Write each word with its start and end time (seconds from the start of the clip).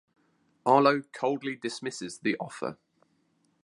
Arlo 0.65 1.03
coldly 1.13 1.55
dismisses 1.55 2.17
the 2.21 2.35
offer. 2.39 2.75